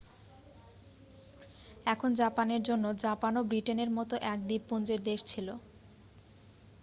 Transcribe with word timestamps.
এখন 1.85 2.09
জাপানের 2.15 2.61
জন্য 2.63 2.85
জাপানও 3.03 3.41
ব্রিটেনের 3.49 3.89
মতো 3.97 4.15
এক 4.31 4.39
দ্বীপপুঞ্জের 4.47 5.01
দেশ 5.09 5.19
ছিল 5.27 5.47